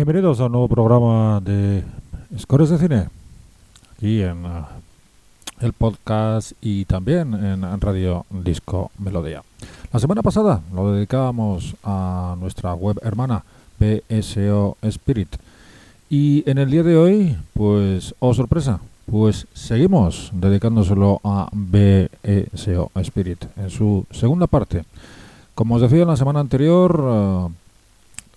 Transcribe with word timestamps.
Bienvenidos 0.00 0.40
a 0.40 0.46
un 0.46 0.52
nuevo 0.52 0.66
programa 0.66 1.40
de 1.40 1.84
Scores 2.38 2.70
de 2.70 2.78
Cine, 2.78 3.10
aquí 3.94 4.22
en 4.22 4.46
uh, 4.46 4.64
el 5.60 5.74
podcast 5.74 6.52
y 6.62 6.86
también 6.86 7.34
en 7.34 7.80
Radio 7.82 8.24
Disco 8.30 8.90
Melodía. 8.98 9.42
La 9.92 10.00
semana 10.00 10.22
pasada 10.22 10.62
lo 10.74 10.90
dedicábamos 10.94 11.76
a 11.84 12.34
nuestra 12.40 12.72
web 12.72 12.98
hermana 13.02 13.44
BSO 13.78 14.78
Spirit 14.80 15.36
y 16.08 16.48
en 16.50 16.56
el 16.56 16.70
día 16.70 16.82
de 16.82 16.96
hoy, 16.96 17.36
pues, 17.52 18.14
oh 18.20 18.32
sorpresa, 18.32 18.80
pues 19.04 19.48
seguimos 19.52 20.30
dedicándoselo 20.32 21.20
a 21.24 21.50
BSO 21.52 22.90
Spirit 22.94 23.44
en 23.58 23.68
su 23.68 24.06
segunda 24.10 24.46
parte. 24.46 24.82
Como 25.54 25.74
os 25.74 25.82
decía 25.82 26.00
en 26.00 26.08
la 26.08 26.16
semana 26.16 26.40
anterior, 26.40 26.98
uh, 26.98 27.52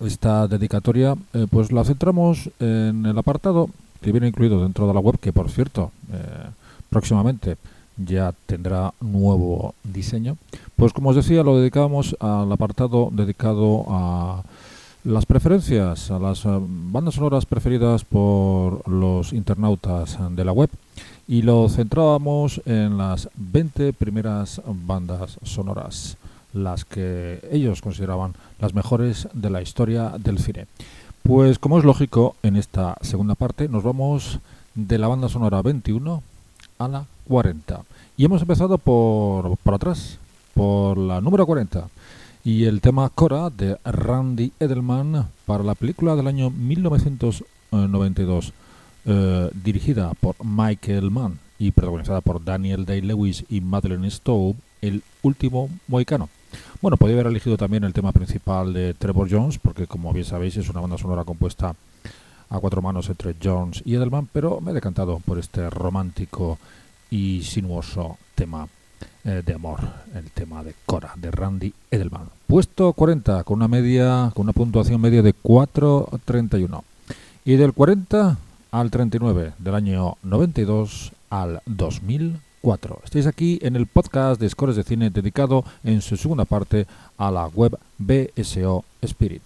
esta 0.00 0.48
dedicatoria 0.48 1.16
eh, 1.32 1.46
pues 1.50 1.72
la 1.72 1.84
centramos 1.84 2.50
en 2.60 3.06
el 3.06 3.16
apartado 3.18 3.68
que 4.00 4.12
viene 4.12 4.28
incluido 4.28 4.62
dentro 4.62 4.86
de 4.86 4.94
la 4.94 5.00
web, 5.00 5.18
que 5.18 5.32
por 5.32 5.50
cierto, 5.50 5.90
eh, 6.12 6.50
próximamente 6.90 7.56
ya 7.96 8.34
tendrá 8.46 8.92
nuevo 9.00 9.74
diseño. 9.82 10.36
Pues 10.76 10.92
como 10.92 11.10
os 11.10 11.16
decía, 11.16 11.42
lo 11.42 11.56
dedicamos 11.56 12.16
al 12.20 12.50
apartado 12.52 13.08
dedicado 13.12 13.86
a 13.88 14.42
las 15.04 15.26
preferencias, 15.26 16.10
a 16.10 16.18
las 16.18 16.44
eh, 16.44 16.48
bandas 16.60 17.14
sonoras 17.14 17.46
preferidas 17.46 18.04
por 18.04 18.86
los 18.88 19.32
internautas 19.32 20.18
de 20.30 20.44
la 20.44 20.52
web 20.52 20.70
y 21.26 21.42
lo 21.42 21.68
centrábamos 21.68 22.60
en 22.66 22.98
las 22.98 23.30
20 23.36 23.94
primeras 23.94 24.60
bandas 24.66 25.38
sonoras 25.42 26.18
las 26.54 26.84
que 26.84 27.46
ellos 27.50 27.82
consideraban 27.82 28.34
las 28.58 28.74
mejores 28.74 29.28
de 29.34 29.50
la 29.50 29.60
historia 29.60 30.14
del 30.18 30.38
cine. 30.38 30.66
Pues 31.22 31.58
como 31.58 31.78
es 31.78 31.84
lógico, 31.84 32.36
en 32.42 32.56
esta 32.56 32.96
segunda 33.00 33.34
parte 33.34 33.68
nos 33.68 33.82
vamos 33.82 34.38
de 34.74 34.98
la 34.98 35.08
banda 35.08 35.28
sonora 35.28 35.62
21 35.62 36.22
a 36.78 36.88
la 36.88 37.06
40. 37.28 37.82
Y 38.16 38.24
hemos 38.24 38.42
empezado 38.42 38.78
por, 38.78 39.56
por 39.58 39.74
atrás, 39.74 40.18
por 40.54 40.98
la 40.98 41.20
número 41.20 41.46
40. 41.46 41.88
Y 42.44 42.64
el 42.64 42.80
tema 42.80 43.08
Cora 43.08 43.50
de 43.50 43.78
Randy 43.84 44.52
Edelman 44.60 45.26
para 45.46 45.64
la 45.64 45.74
película 45.74 46.14
del 46.14 46.26
año 46.26 46.50
1992, 46.50 48.52
eh, 49.06 49.50
dirigida 49.64 50.12
por 50.20 50.36
Michael 50.44 51.10
Mann 51.10 51.38
y 51.58 51.70
protagonizada 51.70 52.20
por 52.20 52.44
Daniel 52.44 52.84
Day-Lewis 52.84 53.46
y 53.48 53.62
Madeleine 53.62 54.10
Stowe, 54.10 54.54
El 54.82 55.02
último 55.22 55.70
mohicano. 55.88 56.28
Bueno, 56.84 56.98
podría 56.98 57.16
haber 57.16 57.28
elegido 57.28 57.56
también 57.56 57.82
el 57.84 57.94
tema 57.94 58.12
principal 58.12 58.74
de 58.74 58.92
Trevor 58.92 59.26
Jones, 59.30 59.58
porque 59.58 59.86
como 59.86 60.12
bien 60.12 60.26
sabéis 60.26 60.58
es 60.58 60.68
una 60.68 60.82
banda 60.82 60.98
sonora 60.98 61.24
compuesta 61.24 61.74
a 62.50 62.58
cuatro 62.58 62.82
manos 62.82 63.08
entre 63.08 63.34
Jones 63.42 63.80
y 63.86 63.94
Edelman, 63.94 64.28
pero 64.30 64.60
me 64.60 64.70
he 64.70 64.74
decantado 64.74 65.18
por 65.20 65.38
este 65.38 65.70
romántico 65.70 66.58
y 67.08 67.42
sinuoso 67.42 68.18
tema 68.34 68.68
eh, 69.24 69.42
de 69.42 69.54
amor, 69.54 69.80
el 70.14 70.30
tema 70.30 70.62
de 70.62 70.74
Cora, 70.84 71.14
de 71.16 71.30
Randy 71.30 71.72
Edelman. 71.90 72.28
Puesto 72.46 72.92
40, 72.92 73.44
con 73.44 73.56
una 73.60 73.68
media, 73.68 74.30
con 74.34 74.42
una 74.42 74.52
puntuación 74.52 75.00
media 75.00 75.22
de 75.22 75.34
4.31. 75.34 76.82
Y 77.46 77.56
del 77.56 77.72
40 77.72 78.36
al 78.72 78.90
39, 78.90 79.54
del 79.58 79.74
año 79.74 80.18
92 80.22 81.12
al 81.30 81.62
2000. 81.64 82.40
Estáis 83.04 83.26
aquí 83.26 83.58
en 83.60 83.76
el 83.76 83.86
podcast 83.86 84.40
de 84.40 84.48
Scores 84.48 84.74
de 84.74 84.84
Cine 84.84 85.10
dedicado 85.10 85.64
en 85.82 86.00
su 86.00 86.16
segunda 86.16 86.46
parte 86.46 86.86
a 87.18 87.30
la 87.30 87.46
web 87.48 87.78
BSO 87.98 88.84
Spirit. 89.02 89.42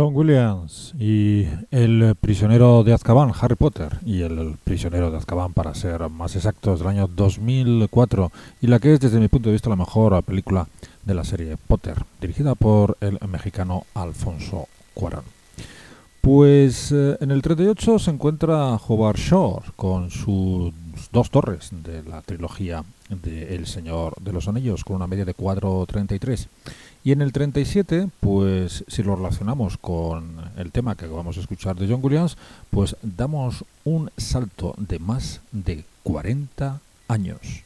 John 0.00 0.16
Williams 0.16 0.94
y 0.98 1.46
el 1.70 2.16
prisionero 2.18 2.82
de 2.84 2.94
Azkaban, 2.94 3.32
Harry 3.38 3.54
Potter, 3.54 3.98
y 4.06 4.22
el 4.22 4.56
prisionero 4.64 5.10
de 5.10 5.18
Azkaban, 5.18 5.52
para 5.52 5.74
ser 5.74 6.08
más 6.08 6.36
exactos, 6.36 6.78
del 6.78 6.88
año 6.88 7.06
2004, 7.06 8.32
y 8.62 8.68
la 8.68 8.78
que 8.78 8.94
es 8.94 9.00
desde 9.00 9.20
mi 9.20 9.28
punto 9.28 9.50
de 9.50 9.52
vista 9.52 9.68
la 9.68 9.76
mejor 9.76 10.22
película 10.22 10.66
de 11.04 11.12
la 11.12 11.22
serie 11.22 11.58
Potter, 11.58 11.96
dirigida 12.18 12.54
por 12.54 12.96
el 13.02 13.18
mexicano 13.28 13.84
Alfonso 13.92 14.68
Cuarón. 14.94 15.24
Pues 16.22 16.92
eh, 16.92 17.18
en 17.20 17.30
el 17.30 17.42
38 17.42 17.98
se 17.98 18.10
encuentra 18.10 18.76
Howard 18.76 19.18
Shore 19.18 19.66
con 19.76 20.10
sus 20.10 20.72
dos 21.12 21.30
torres 21.30 21.72
de 21.72 22.02
la 22.04 22.22
trilogía 22.22 22.84
de 23.10 23.54
El 23.54 23.66
Señor 23.66 24.14
de 24.20 24.32
los 24.32 24.48
Anillos, 24.48 24.82
con 24.82 24.96
una 24.96 25.06
media 25.06 25.26
de 25.26 25.36
4.33. 25.36 26.48
Y 27.02 27.12
en 27.12 27.22
el 27.22 27.32
37, 27.32 28.10
pues 28.20 28.84
si 28.86 29.02
lo 29.02 29.16
relacionamos 29.16 29.78
con 29.78 30.36
el 30.56 30.70
tema 30.70 30.96
que 30.96 31.06
acabamos 31.06 31.36
de 31.36 31.42
escuchar 31.42 31.76
de 31.76 31.88
John 31.88 32.00
Williams, 32.02 32.36
pues 32.68 32.96
damos 33.02 33.64
un 33.84 34.10
salto 34.18 34.74
de 34.76 34.98
más 34.98 35.40
de 35.50 35.84
40 36.02 36.80
años. 37.08 37.64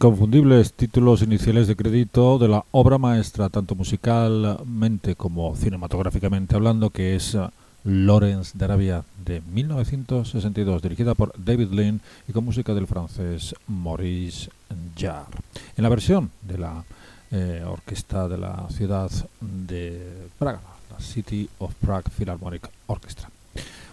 Inconfundibles 0.00 0.72
títulos 0.72 1.20
iniciales 1.20 1.68
de 1.68 1.76
crédito 1.76 2.38
de 2.38 2.48
la 2.48 2.64
obra 2.70 2.96
maestra, 2.96 3.50
tanto 3.50 3.74
musicalmente 3.74 5.14
como 5.14 5.54
cinematográficamente 5.54 6.56
hablando, 6.56 6.88
que 6.88 7.16
es 7.16 7.34
uh, 7.34 7.50
Lawrence 7.84 8.56
de 8.56 8.64
Arabia 8.64 9.04
de 9.22 9.42
1962, 9.52 10.80
dirigida 10.80 11.14
por 11.14 11.34
David 11.36 11.72
Lean 11.72 12.00
y 12.26 12.32
con 12.32 12.46
música 12.46 12.72
del 12.72 12.86
francés 12.86 13.54
Maurice 13.66 14.48
Jarre. 14.96 15.38
En 15.76 15.82
la 15.82 15.90
versión 15.90 16.30
de 16.40 16.56
la 16.56 16.82
eh, 17.30 17.62
orquesta 17.66 18.26
de 18.26 18.38
la 18.38 18.70
ciudad 18.70 19.10
de 19.38 20.30
Praga, 20.38 20.62
la 20.90 20.98
City 20.98 21.46
of 21.58 21.74
Prague 21.74 22.08
Philharmonic 22.08 22.70
Orchestra. 22.86 23.28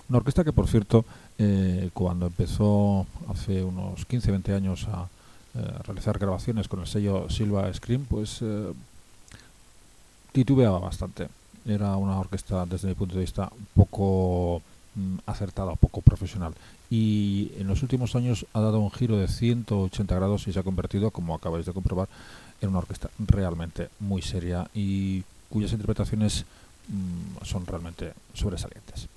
Una 0.08 0.20
orquesta 0.20 0.46
que, 0.46 0.54
por 0.54 0.70
cierto, 0.70 1.04
eh, 1.38 1.90
cuando 1.94 2.28
empezó 2.28 3.06
hace 3.28 3.62
unos 3.62 4.08
15-20 4.08 4.56
años 4.56 4.88
a 4.88 5.04
eh, 5.04 5.17
realizar 5.84 6.18
grabaciones 6.20 6.68
con 6.68 6.82
el 6.82 6.88
sello 6.88 7.30
Silva 7.30 7.74
Scream, 7.74 8.06
pues 8.06 8.40
eh, 8.42 8.74
titubeaba 10.32 10.80
bastante. 10.80 11.30
Era 11.66 11.96
una 11.98 12.20
orquesta, 12.20 12.66
desde 12.66 12.88
mi 12.88 12.94
punto 12.96 13.16
de 13.16 13.22
vista, 13.22 13.52
poco 13.76 14.62
mm, 14.96 15.18
acertada, 15.26 15.76
poco 15.76 16.02
profesional. 16.02 16.54
Y 16.90 17.52
en 17.58 17.68
los 17.68 17.84
últimos 17.84 18.16
años 18.16 18.46
ha 18.54 18.62
dado 18.62 18.80
un 18.80 18.92
giro 18.92 19.18
de 19.18 19.28
180 19.28 20.16
grados 20.16 20.48
y 20.48 20.54
se 20.54 20.60
ha 20.60 20.64
convertido, 20.64 21.12
como 21.12 21.36
acabáis 21.36 21.66
de 21.66 21.74
comprobar, 21.74 22.08
en 22.62 22.70
una 22.70 22.80
orquesta 22.80 23.10
realmente 23.20 23.90
muy 24.00 24.22
seria 24.22 24.70
y 24.74 25.24
cuyas 25.50 25.72
interpretaciones 25.72 26.46
mm, 26.88 27.44
son 27.46 27.66
realmente 27.66 28.14
sobresalientes. 28.34 29.08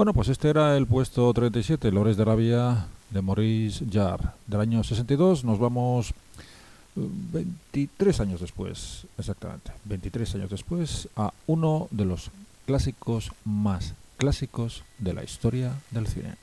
Bueno, 0.00 0.14
pues 0.14 0.28
este 0.28 0.48
era 0.48 0.78
el 0.78 0.86
puesto 0.86 1.30
37, 1.30 1.92
Lores 1.92 2.16
de 2.16 2.24
Rabia 2.24 2.86
de 3.10 3.20
Maurice 3.20 3.84
Jarre, 3.92 4.30
del 4.46 4.62
año 4.62 4.82
62. 4.82 5.44
Nos 5.44 5.58
vamos 5.58 6.14
23 6.94 8.18
eh, 8.18 8.22
años 8.22 8.40
después, 8.40 9.06
exactamente, 9.18 9.72
23 9.84 10.36
años 10.36 10.48
después, 10.48 11.06
a 11.16 11.34
uno 11.46 11.86
de 11.90 12.06
los 12.06 12.30
clásicos 12.64 13.32
más 13.44 13.92
clásicos 14.16 14.84
de 14.96 15.12
la 15.12 15.22
historia 15.22 15.74
del 15.90 16.06
cine. 16.06 16.36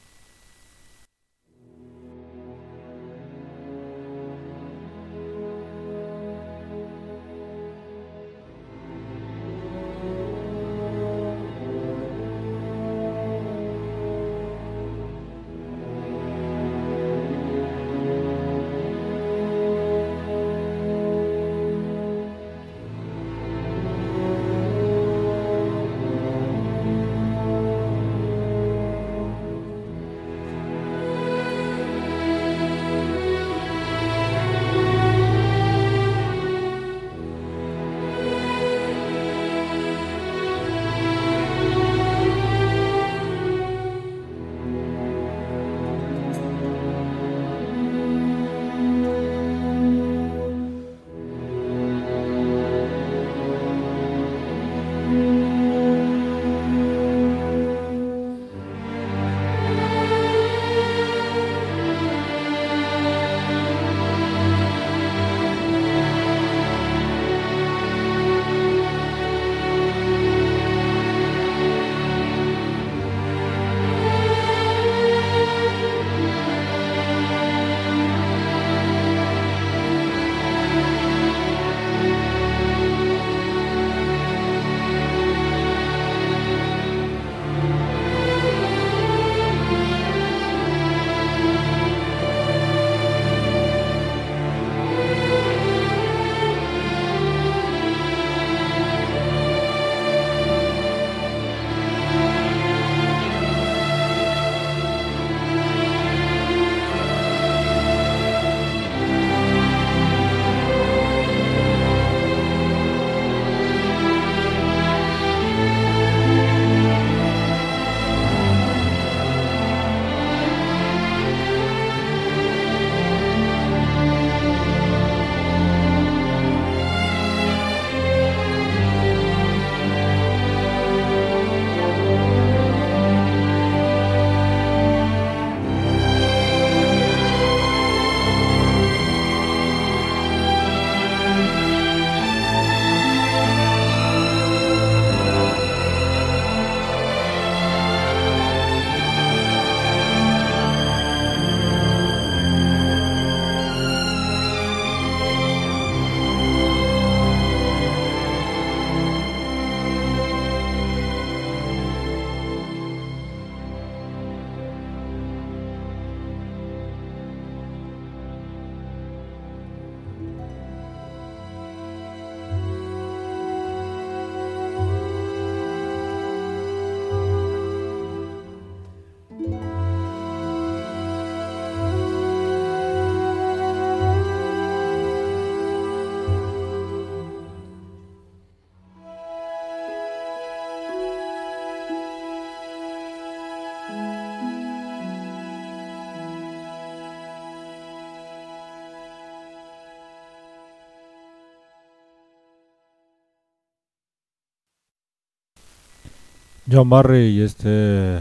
John 206.69 206.89
Barry 206.89 207.27
y 207.27 207.41
este 207.43 208.19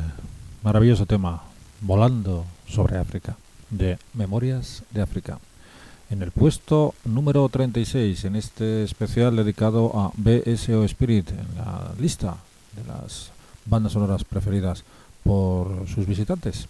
maravilloso 0.62 1.04
tema, 1.04 1.42
Volando 1.80 2.44
sobre 2.68 2.96
África, 2.96 3.36
de 3.70 3.98
Memorias 4.14 4.84
de 4.92 5.02
África. 5.02 5.40
En 6.10 6.22
el 6.22 6.30
puesto 6.30 6.94
número 7.04 7.48
36, 7.48 8.24
en 8.24 8.36
este 8.36 8.84
especial 8.84 9.34
dedicado 9.34 9.98
a 9.98 10.12
BSO 10.16 10.84
Spirit, 10.84 11.28
en 11.30 11.58
la 11.58 11.90
lista 11.98 12.36
de 12.76 12.84
las 12.84 13.32
bandas 13.64 13.94
sonoras 13.94 14.22
preferidas 14.22 14.84
por 15.24 15.88
sus 15.88 16.06
visitantes. 16.06 16.68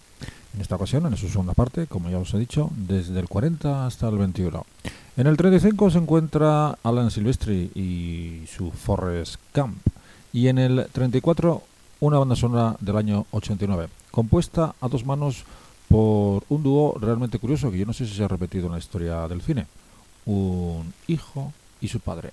En 0.54 0.62
esta 0.62 0.76
ocasión, 0.76 1.04
en 1.04 1.18
su 1.18 1.28
segunda 1.28 1.52
parte, 1.52 1.86
como 1.86 2.08
ya 2.08 2.16
os 2.16 2.32
he 2.32 2.38
dicho, 2.38 2.70
desde 2.74 3.20
el 3.20 3.28
40 3.28 3.84
hasta 3.84 4.08
el 4.08 4.16
21. 4.16 4.64
En 5.18 5.26
el 5.26 5.36
35 5.36 5.90
se 5.90 5.98
encuentra 5.98 6.78
Alan 6.82 7.10
Silvestri 7.10 7.70
y 7.74 8.46
su 8.46 8.70
Forest 8.70 9.36
Camp. 9.52 9.76
Y 10.36 10.48
en 10.48 10.58
el 10.58 10.86
34 10.92 11.62
una 12.00 12.18
banda 12.18 12.36
sonora 12.36 12.76
del 12.80 12.98
año 12.98 13.24
89, 13.30 13.88
compuesta 14.10 14.74
a 14.82 14.86
dos 14.86 15.06
manos 15.06 15.44
por 15.88 16.44
un 16.50 16.62
dúo 16.62 16.94
realmente 17.00 17.38
curioso 17.38 17.70
que 17.70 17.78
yo 17.78 17.86
no 17.86 17.94
sé 17.94 18.04
si 18.04 18.12
se 18.12 18.22
ha 18.22 18.28
repetido 18.28 18.66
en 18.66 18.72
la 18.72 18.78
historia 18.78 19.26
del 19.28 19.40
cine. 19.40 19.66
Un 20.26 20.92
hijo 21.06 21.54
y 21.80 21.88
su 21.88 22.00
padre. 22.00 22.32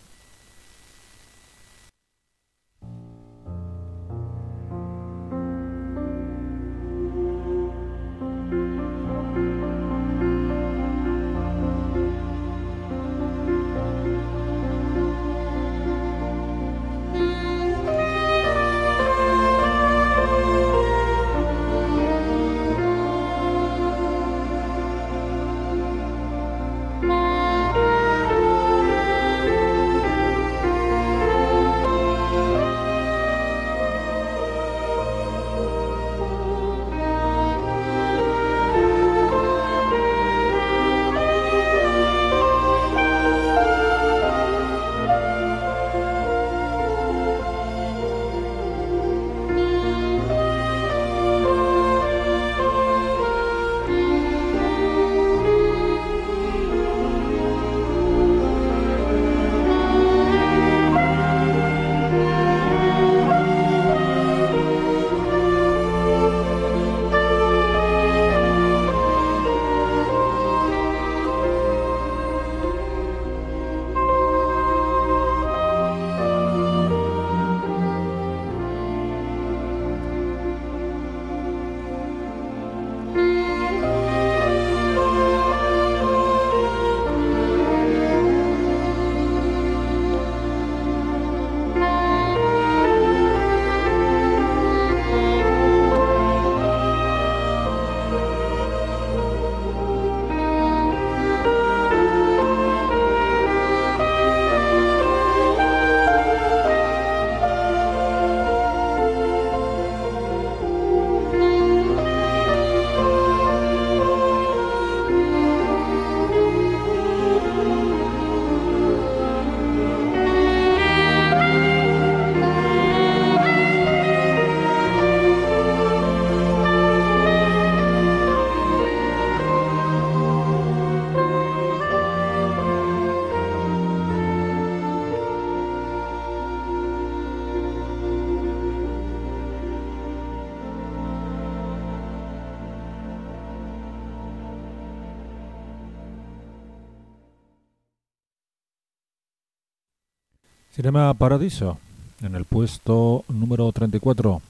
Cinema 150.83 151.13
Paradiso, 151.13 151.77
en 152.21 152.35
el 152.35 152.43
puesto 152.43 153.23
número 153.29 153.71
34. 153.71 154.41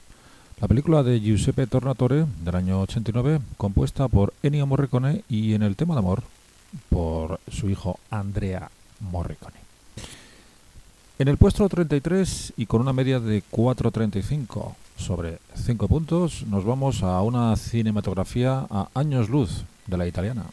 La 0.61 0.67
película 0.67 1.03
de 1.03 1.19
Giuseppe 1.19 1.67
Tornatore 1.67 2.25
del 2.43 2.55
año 2.55 2.81
89, 2.81 3.39
compuesta 3.55 4.07
por 4.07 4.33
Ennio 4.41 4.65
Morricone 4.65 5.23
y 5.29 5.53
en 5.53 5.61
el 5.61 5.75
tema 5.75 5.93
de 5.93 5.99
amor 5.99 6.23
por 6.89 7.39
su 7.51 7.69
hijo 7.69 7.99
Andrea 8.09 8.71
Morricone. 8.99 9.57
En 11.19 11.27
el 11.27 11.37
puesto 11.37 11.69
33 11.69 12.53
y 12.57 12.65
con 12.65 12.81
una 12.81 12.93
media 12.93 13.19
de 13.19 13.43
4.35 13.51 14.73
sobre 14.97 15.37
5 15.53 15.87
puntos, 15.87 16.47
nos 16.47 16.65
vamos 16.65 17.03
a 17.03 17.21
una 17.21 17.55
cinematografía 17.57 18.65
a 18.71 18.89
años 18.95 19.29
luz 19.29 19.65
de 19.85 19.97
la 19.99 20.07
italiana. 20.07 20.45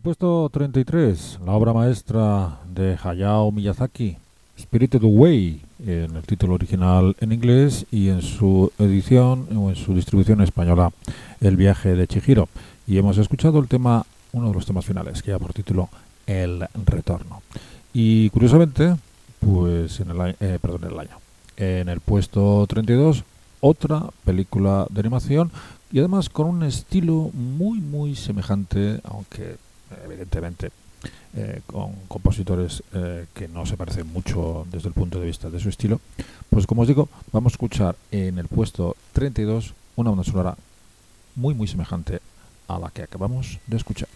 Puesto 0.00 0.48
33, 0.50 1.40
la 1.44 1.52
obra 1.52 1.72
maestra 1.72 2.58
de 2.72 2.96
Hayao 3.02 3.52
Miyazaki, 3.52 4.16
Spirited 4.58 5.02
Away, 5.04 5.60
en 5.86 6.16
el 6.16 6.22
título 6.22 6.54
original 6.54 7.14
en 7.20 7.32
inglés 7.32 7.86
y 7.90 8.08
en 8.08 8.22
su 8.22 8.72
edición 8.78 9.46
o 9.56 9.68
en 9.68 9.76
su 9.76 9.94
distribución 9.94 10.40
española, 10.40 10.90
El 11.40 11.56
viaje 11.56 11.94
de 11.94 12.06
Chihiro. 12.06 12.48
Y 12.86 12.98
hemos 12.98 13.18
escuchado 13.18 13.58
el 13.58 13.68
tema, 13.68 14.06
uno 14.32 14.48
de 14.48 14.54
los 14.54 14.66
temas 14.66 14.84
finales, 14.84 15.22
que 15.22 15.28
lleva 15.28 15.38
por 15.38 15.52
título 15.52 15.88
El 16.26 16.66
retorno. 16.86 17.42
Y 17.92 18.30
curiosamente, 18.30 18.96
pues 19.38 20.00
en 20.00 20.10
el, 20.10 20.36
eh, 20.40 20.58
perdón, 20.60 20.84
en 20.84 20.92
el 20.92 20.98
año, 20.98 21.18
en 21.56 21.88
el 21.88 22.00
puesto 22.00 22.66
32, 22.66 23.24
otra 23.60 24.04
película 24.24 24.86
de 24.88 25.00
animación 25.00 25.50
y 25.92 25.98
además 25.98 26.28
con 26.30 26.46
un 26.46 26.62
estilo 26.62 27.30
muy 27.34 27.80
muy 27.80 28.14
semejante, 28.14 29.00
aunque 29.04 29.56
evidentemente 30.04 30.70
eh, 31.34 31.62
con 31.66 31.94
compositores 32.08 32.82
eh, 32.92 33.26
que 33.32 33.48
no 33.48 33.64
se 33.64 33.76
parecen 33.76 34.12
mucho 34.12 34.66
desde 34.70 34.88
el 34.88 34.94
punto 34.94 35.20
de 35.20 35.26
vista 35.26 35.48
de 35.48 35.60
su 35.60 35.68
estilo, 35.68 36.00
pues 36.50 36.66
como 36.66 36.82
os 36.82 36.88
digo, 36.88 37.08
vamos 37.32 37.52
a 37.52 37.54
escuchar 37.54 37.96
en 38.10 38.38
el 38.38 38.48
puesto 38.48 38.96
32 39.12 39.74
una 39.96 40.10
banda 40.10 40.24
sonora 40.24 40.56
muy 41.36 41.54
muy 41.54 41.68
semejante 41.68 42.20
a 42.68 42.78
la 42.78 42.90
que 42.90 43.02
acabamos 43.02 43.58
de 43.66 43.76
escuchar. 43.76 44.08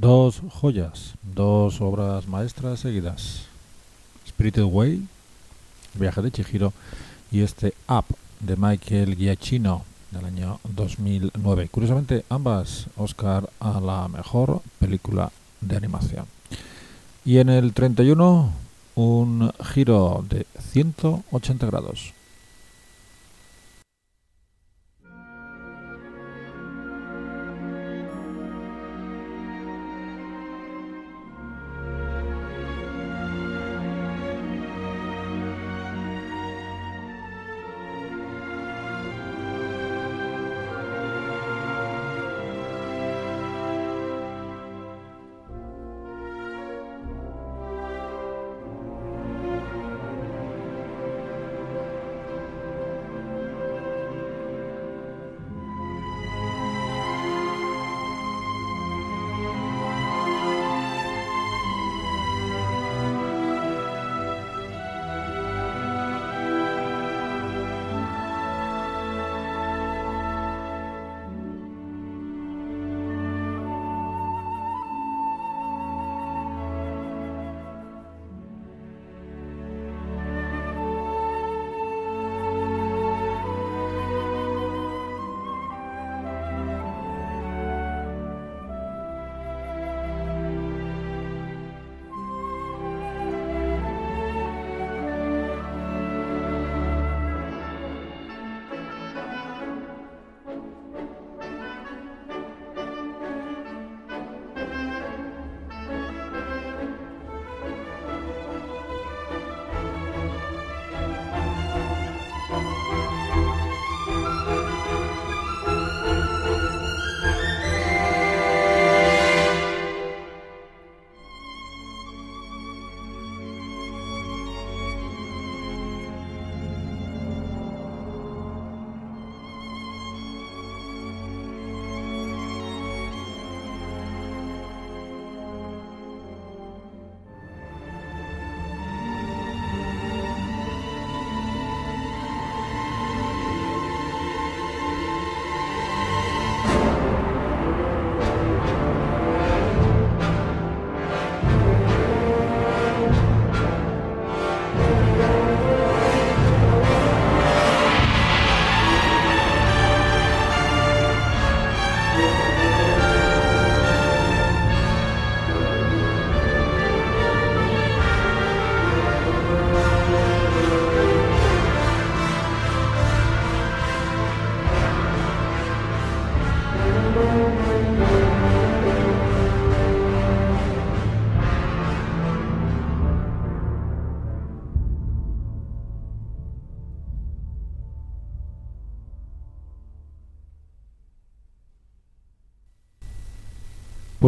Dos 0.00 0.42
joyas, 0.48 1.14
dos 1.24 1.80
obras 1.80 2.28
maestras 2.28 2.78
seguidas. 2.78 3.46
Spirited 4.28 4.62
Way, 4.62 5.04
viaje 5.94 6.22
de 6.22 6.30
Chihiro, 6.30 6.72
y 7.32 7.40
este 7.40 7.74
Up 7.88 8.04
de 8.38 8.54
Michael 8.54 9.16
Giacchino 9.16 9.82
del 10.12 10.26
año 10.26 10.60
2009. 10.62 11.68
Curiosamente, 11.68 12.24
ambas 12.28 12.86
Oscar 12.96 13.50
a 13.58 13.80
la 13.80 14.06
mejor 14.06 14.62
película 14.78 15.32
de 15.60 15.76
animación. 15.76 16.26
Y 17.24 17.38
en 17.38 17.48
el 17.48 17.72
31, 17.72 18.52
un 18.94 19.52
giro 19.74 20.24
de 20.28 20.46
180 20.60 21.66
grados. 21.66 22.14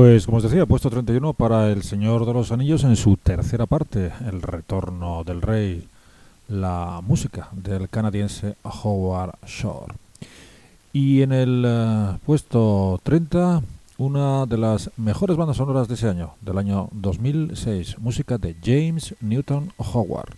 Pues 0.00 0.24
como 0.24 0.38
os 0.38 0.42
decía, 0.42 0.64
puesto 0.64 0.88
31 0.88 1.34
para 1.34 1.70
El 1.70 1.82
Señor 1.82 2.24
de 2.24 2.32
los 2.32 2.52
Anillos 2.52 2.84
en 2.84 2.96
su 2.96 3.18
tercera 3.18 3.66
parte, 3.66 4.10
El 4.26 4.40
Retorno 4.40 5.24
del 5.24 5.42
Rey, 5.42 5.86
la 6.48 7.02
música 7.06 7.50
del 7.52 7.86
canadiense 7.90 8.54
Howard 8.62 9.34
Shore. 9.46 9.92
Y 10.94 11.20
en 11.20 11.32
el 11.32 11.66
uh, 11.66 12.18
puesto 12.24 12.98
30, 13.02 13.60
una 13.98 14.46
de 14.46 14.56
las 14.56 14.90
mejores 14.96 15.36
bandas 15.36 15.58
sonoras 15.58 15.86
de 15.86 15.96
ese 15.96 16.08
año, 16.08 16.32
del 16.40 16.56
año 16.56 16.88
2006, 16.92 17.98
música 17.98 18.38
de 18.38 18.56
James 18.64 19.14
Newton 19.20 19.70
Howard. 19.76 20.34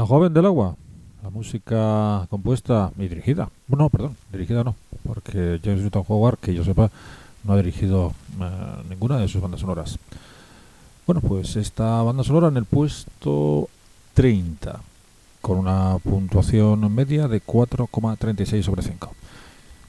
La 0.00 0.06
joven 0.06 0.32
del 0.32 0.46
agua, 0.46 0.76
la 1.22 1.28
música 1.28 2.26
compuesta 2.30 2.90
y 2.96 3.06
dirigida. 3.06 3.50
No, 3.68 3.90
perdón, 3.90 4.16
dirigida 4.32 4.64
no, 4.64 4.74
porque 5.06 5.60
James 5.62 5.82
Newton 5.82 6.04
Howard, 6.08 6.38
que 6.38 6.54
yo 6.54 6.64
sepa, 6.64 6.90
no 7.44 7.52
ha 7.52 7.56
dirigido 7.58 8.14
eh, 8.40 8.82
ninguna 8.88 9.18
de 9.18 9.28
sus 9.28 9.42
bandas 9.42 9.60
sonoras. 9.60 9.98
Bueno, 11.06 11.20
pues 11.20 11.54
esta 11.56 12.00
banda 12.00 12.24
sonora 12.24 12.48
en 12.48 12.56
el 12.56 12.64
puesto 12.64 13.68
30, 14.14 14.80
con 15.42 15.58
una 15.58 15.98
puntuación 15.98 16.94
media 16.94 17.28
de 17.28 17.42
4,36 17.42 18.62
sobre 18.62 18.80
5. 18.80 19.12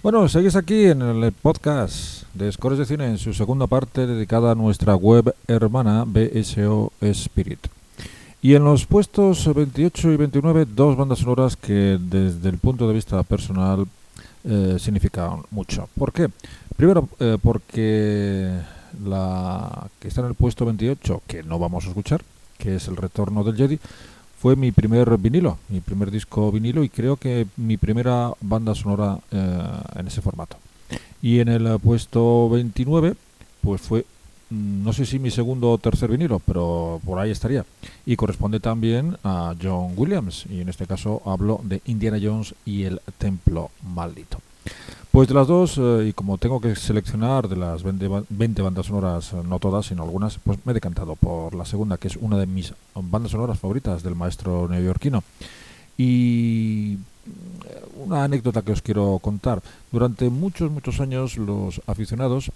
Bueno, 0.03 0.28
seguís 0.28 0.57
aquí 0.57 0.88
en 0.88 1.03
el 1.03 1.32
podcast 1.32 2.24
de 2.34 2.51
Scores 2.51 2.80
de 2.80 2.86
Cine 2.86 3.05
en 3.05 3.18
su 3.18 3.34
segunda 3.34 3.66
parte 3.66 4.05
dedicada 4.07 4.51
a 4.51 4.55
nuestra 4.55 4.93
web 4.93 5.34
hermana 5.47 6.03
BSO 6.05 6.91
Spirit. 6.99 7.66
Y 8.44 8.56
en 8.56 8.64
los 8.64 8.88
puestos 8.88 9.54
28 9.54 10.12
y 10.12 10.18
29, 10.18 10.66
dos 10.66 10.98
bandas 10.98 11.20
sonoras 11.20 11.56
que 11.56 12.00
desde 12.02 12.50
el 12.50 12.58
punto 12.58 12.88
de 12.88 12.96
vista 12.96 13.22
personal 13.22 13.86
eh, 14.44 14.78
significan 14.80 15.44
mucho. 15.52 15.88
¿Por 15.96 16.12
qué? 16.12 16.28
Primero, 16.76 17.08
eh, 17.20 17.38
porque 17.42 18.52
la 19.06 19.88
que 20.00 20.08
está 20.08 20.22
en 20.22 20.28
el 20.28 20.34
puesto 20.34 20.66
28, 20.66 21.22
que 21.28 21.44
no 21.44 21.60
vamos 21.60 21.86
a 21.86 21.89
escuchar, 21.89 22.24
que 22.58 22.78
es 22.78 22.88
El 22.88 22.98
Retorno 22.98 23.44
del 23.44 23.56
Jedi, 23.56 23.80
fue 24.39 24.56
mi 24.56 24.72
primer 24.72 25.16
vinilo, 25.20 25.60
mi 25.70 25.80
primer 25.80 26.10
disco 26.10 26.52
vinilo 26.52 26.84
y 26.84 26.89
creo 26.89 27.18
que 27.18 27.46
mi 27.58 27.78
primera 27.78 28.32
banda 28.42 28.74
sonora 28.74 29.20
eh, 29.32 29.62
en 29.98 30.08
ese 30.08 30.22
formato. 30.22 30.58
Y 31.22 31.42
en 31.42 31.50
el 31.50 31.80
puesto 31.80 32.50
29, 32.50 33.14
pues 33.62 33.82
fue 33.82 34.04
no 34.52 34.93
sé 34.93 35.06
si 35.06 35.18
mi 35.18 35.32
segundo 35.32 35.72
o 35.72 35.78
tercer 35.78 36.12
vinilo, 36.12 36.39
pero 36.39 36.99
por 37.06 37.20
ahí 37.20 37.32
estaría. 37.32 37.66
Y 38.06 38.16
corresponde 38.16 38.60
también 38.60 39.18
a 39.24 39.56
John 39.62 39.93
Williams, 39.95 40.45
y 40.49 40.62
en 40.62 40.70
este 40.70 40.86
caso 40.86 41.22
hablo 41.26 41.62
de 41.64 41.82
Indiana 41.86 42.20
Jones 42.22 42.54
y 42.66 42.84
el 42.84 43.02
Templo 43.18 43.72
Maldito. 43.84 44.39
Pues 45.12 45.28
de 45.28 45.34
las 45.34 45.47
dos, 45.47 45.78
eh, 45.78 46.08
y 46.10 46.14
como 46.14 46.38
tengo 46.38 46.62
que 46.62 46.76
seleccionar 46.76 47.49
de 47.49 47.58
las 47.58 47.84
20, 47.84 48.62
bandas 48.62 48.86
sonoras, 48.86 49.34
eh, 49.34 49.41
no 49.45 49.60
todas, 49.60 49.88
sino 49.88 50.04
algunas, 50.04 50.38
pues 50.38 50.58
me 50.64 50.72
he 50.72 50.74
decantado 50.74 51.18
por 51.18 51.54
la 51.54 51.66
segunda, 51.66 51.97
que 51.97 52.08
es 52.08 52.16
una 52.16 52.38
de 52.38 52.45
mis 52.45 52.74
bandas 52.95 53.32
sonoras 53.32 53.60
favoritas 53.60 54.04
del 54.04 54.16
maestro 54.16 54.70
neoyorquino. 54.70 55.24
Y 55.97 56.97
mm, 57.26 58.04
una 58.04 58.24
anécdota 58.24 58.62
que 58.62 58.72
os 58.72 58.82
quiero 58.82 59.20
contar. 59.20 59.62
Durante 59.91 60.30
muchos, 60.30 60.72
muchos 60.72 61.02
años 61.02 61.38
los 61.38 61.82
aficionados 61.88 62.52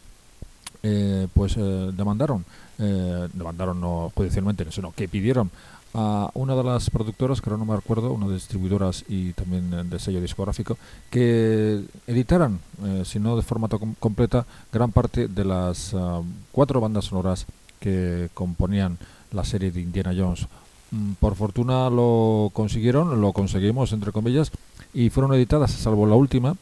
eh, 0.87 1.27
pues 1.33 1.57
eh, 1.57 1.91
demandaron, 1.97 2.45
eh, 2.77 3.27
demandaron 3.33 3.81
no 3.81 4.11
judicialmente, 4.13 4.71
sino 4.71 4.91
que 4.91 5.07
pidieron 5.07 5.49
a 5.95 6.29
una 6.35 6.53
de 6.55 6.63
las 6.63 6.91
productoras, 6.91 7.41
que 7.41 7.49
ahora 7.49 7.65
no 7.65 7.71
me 7.71 7.75
acuerdo, 7.75 8.11
una 8.13 8.27
de 8.27 8.35
distribuidoras 8.35 9.03
y 9.07 9.33
también 9.33 9.89
de 9.89 9.97
sello 9.97 10.21
discográfico, 10.21 10.77
que 11.09 11.83
editaran, 12.05 12.59
si 13.03 13.17
no 13.17 13.35
de 13.35 13.41
formato 13.41 13.79
completa, 13.97 14.45
gran 14.71 14.91
parte 14.91 15.27
de 15.27 15.45
las 15.45 15.95
ah, 15.95 16.21
cuatro 16.51 16.81
bandas 16.81 17.05
sonoras 17.05 17.47
que 17.79 18.29
componían 18.35 18.99
la 19.31 19.43
serie 19.43 19.71
de 19.71 19.81
Indiana 19.81 20.13
Jones. 20.15 20.47
Mm, 20.91 21.13
por 21.13 21.35
fortuna 21.35 21.89
lo 21.89 22.51
consiguieron, 22.53 23.21
lo 23.21 23.33
conseguimos 23.33 23.91
entre 23.91 24.11
comillas, 24.11 24.51
y 24.93 25.09
fueron 25.09 25.33
editadas, 25.33 25.71
salvo 25.71 26.05
la 26.05 26.15
última, 26.15 26.55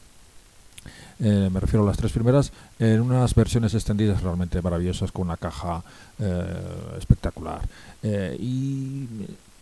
eh, 1.20 1.48
me 1.52 1.60
refiero 1.60 1.84
a 1.84 1.86
las 1.86 1.96
tres 1.96 2.12
primeras, 2.12 2.52
en 2.78 3.00
unas 3.00 3.34
versiones 3.34 3.74
extendidas 3.74 4.22
realmente 4.22 4.60
maravillosas 4.60 5.12
con 5.12 5.26
una 5.26 5.36
caja 5.36 5.82
eh, 6.18 6.44
espectacular. 6.98 7.60
Eh, 8.02 8.36
y 8.40 9.06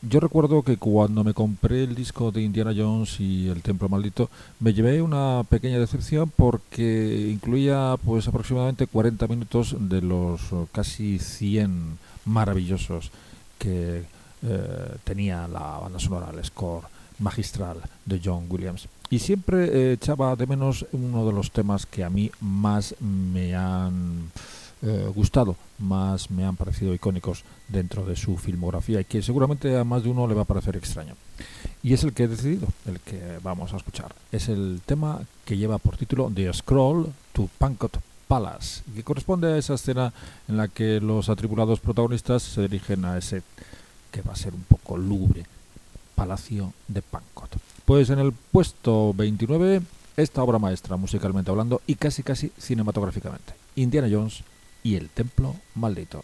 yo 0.02 0.20
recuerdo 0.20 0.62
que 0.62 0.78
cuando 0.78 1.22
me 1.24 1.34
compré 1.34 1.84
el 1.84 1.94
disco 1.94 2.32
de 2.32 2.42
Indiana 2.42 2.72
Jones 2.76 3.20
y 3.20 3.48
el 3.48 3.62
Templo 3.62 3.88
Maldito, 3.88 4.30
me 4.60 4.72
llevé 4.72 5.02
una 5.02 5.44
pequeña 5.48 5.78
decepción 5.78 6.32
porque 6.34 7.28
incluía 7.30 7.96
pues 8.04 8.26
aproximadamente 8.26 8.86
40 8.86 9.26
minutos 9.28 9.76
de 9.78 10.02
los 10.02 10.40
casi 10.72 11.18
100 11.18 11.98
maravillosos 12.24 13.10
que 13.58 14.04
tenía 15.04 15.46
la 15.46 15.78
banda 15.78 16.00
sonora, 16.00 16.32
el 16.36 16.44
score 16.44 16.82
magistral 17.20 17.76
de 18.04 18.20
John 18.24 18.46
Williams. 18.50 18.88
Y 19.12 19.18
siempre 19.18 19.66
eh, 19.66 19.92
echaba 19.92 20.34
de 20.36 20.46
menos 20.46 20.86
uno 20.92 21.26
de 21.26 21.34
los 21.34 21.50
temas 21.50 21.84
que 21.84 22.02
a 22.02 22.08
mí 22.08 22.30
más 22.40 22.94
me 22.98 23.54
han 23.54 24.30
eh, 24.80 25.06
gustado, 25.14 25.54
más 25.80 26.30
me 26.30 26.46
han 26.46 26.56
parecido 26.56 26.94
icónicos 26.94 27.44
dentro 27.68 28.06
de 28.06 28.16
su 28.16 28.38
filmografía 28.38 29.02
y 29.02 29.04
que 29.04 29.20
seguramente 29.20 29.76
a 29.76 29.84
más 29.84 30.02
de 30.02 30.08
uno 30.08 30.26
le 30.26 30.32
va 30.32 30.42
a 30.42 30.46
parecer 30.46 30.78
extraño. 30.78 31.14
Y 31.82 31.92
es 31.92 32.04
el 32.04 32.14
que 32.14 32.22
he 32.22 32.28
decidido, 32.28 32.68
el 32.86 33.00
que 33.00 33.38
vamos 33.42 33.74
a 33.74 33.76
escuchar. 33.76 34.14
Es 34.32 34.48
el 34.48 34.80
tema 34.86 35.20
que 35.44 35.58
lleva 35.58 35.76
por 35.76 35.98
título 35.98 36.32
The 36.34 36.50
Scroll 36.50 37.12
to 37.34 37.50
Pancot 37.58 38.00
Palace, 38.26 38.80
que 38.94 39.04
corresponde 39.04 39.52
a 39.52 39.58
esa 39.58 39.74
escena 39.74 40.10
en 40.48 40.56
la 40.56 40.68
que 40.68 41.02
los 41.02 41.28
atribulados 41.28 41.80
protagonistas 41.80 42.42
se 42.42 42.62
dirigen 42.62 43.04
a 43.04 43.18
ese 43.18 43.42
que 44.10 44.22
va 44.22 44.32
a 44.32 44.36
ser 44.36 44.54
un 44.54 44.62
poco 44.62 44.96
lúgubre 44.96 45.44
Palacio 46.14 46.72
de 46.88 47.02
Pancot. 47.02 47.71
Pues 47.92 48.08
en 48.08 48.20
el 48.20 48.32
puesto 48.32 49.12
29, 49.12 49.82
esta 50.16 50.42
obra 50.42 50.58
maestra 50.58 50.96
musicalmente 50.96 51.50
hablando 51.50 51.82
y 51.86 51.96
casi 51.96 52.22
casi 52.22 52.50
cinematográficamente, 52.56 53.52
Indiana 53.76 54.08
Jones 54.10 54.44
y 54.82 54.96
el 54.96 55.10
Templo 55.10 55.56
Maldito. 55.74 56.22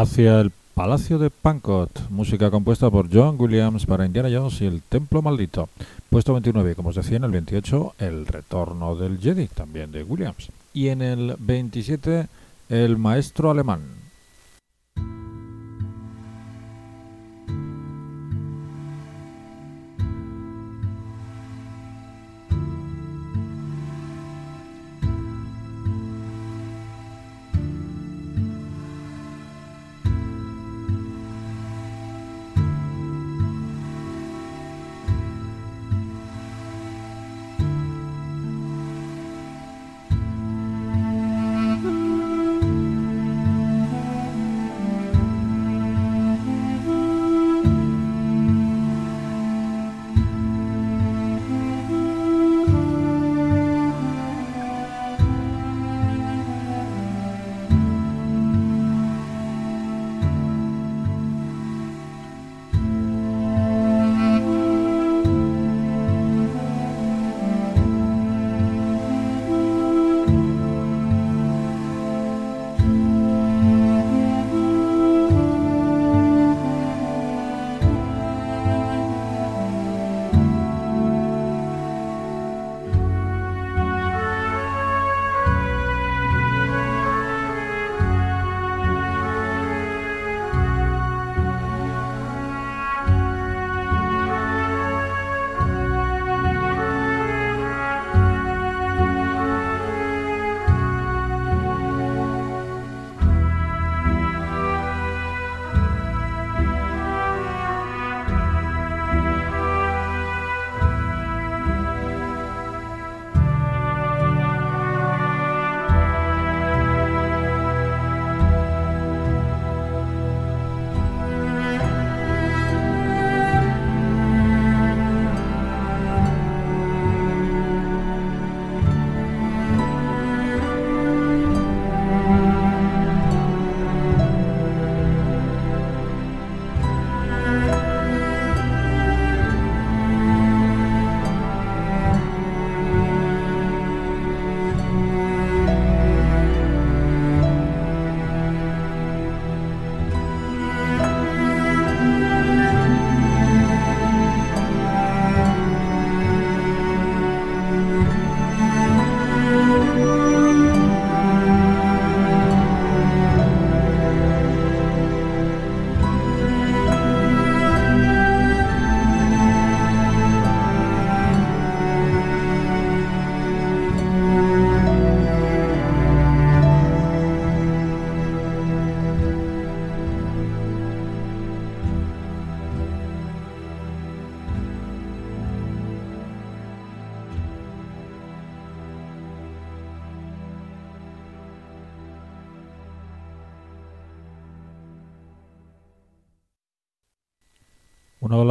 Hacia 0.00 0.40
el 0.40 0.50
Palacio 0.74 1.18
de 1.18 1.30
Pancot, 1.30 2.10
música 2.10 2.50
compuesta 2.50 2.90
por 2.90 3.08
John 3.12 3.36
Williams 3.38 3.86
para 3.86 4.04
Indiana 4.04 4.28
Jones 4.28 4.60
y 4.60 4.66
el 4.66 4.82
Templo 4.82 5.22
Maldito. 5.22 5.68
Puesto 6.10 6.32
29, 6.32 6.74
como 6.74 6.88
os 6.88 6.96
decía, 6.96 7.18
en 7.18 7.24
el 7.24 7.30
28, 7.30 7.94
El 7.98 8.26
Retorno 8.26 8.96
del 8.96 9.18
Jedi, 9.18 9.46
también 9.46 9.92
de 9.92 10.02
Williams. 10.02 10.48
Y 10.72 10.88
en 10.88 11.00
el 11.00 11.36
27, 11.38 12.26
El 12.70 12.98
Maestro 12.98 13.52
Alemán. 13.52 13.82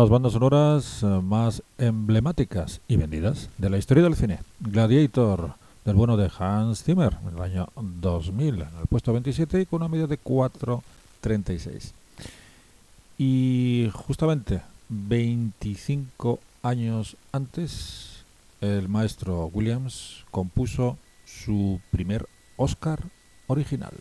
Las 0.03 0.09
bandas 0.09 0.33
sonoras 0.33 1.01
eh, 1.01 1.05
más 1.05 1.63
emblemáticas 1.77 2.81
y 2.89 2.97
vendidas 2.97 3.49
de 3.57 3.69
la 3.69 3.77
historia 3.77 4.03
del 4.03 4.17
cine. 4.17 4.39
Gladiator, 4.59 5.53
del 5.85 5.95
bueno 5.95 6.17
de 6.17 6.29
Hans 6.37 6.83
Zimmer, 6.83 7.15
en 7.25 7.37
el 7.37 7.41
año 7.41 7.69
2000, 7.77 8.55
en 8.55 8.79
el 8.81 8.87
puesto 8.89 9.13
27 9.13 9.61
y 9.61 9.65
con 9.65 9.81
una 9.81 9.87
media 9.87 10.05
de 10.07 10.19
4.36. 10.19 11.93
Y 13.17 13.89
justamente 13.93 14.61
25 14.89 16.39
años 16.63 17.15
antes, 17.31 18.25
el 18.59 18.89
maestro 18.89 19.45
Williams 19.53 20.25
compuso 20.31 20.97
su 21.23 21.79
primer 21.91 22.27
Oscar 22.57 22.99
original. 23.47 23.93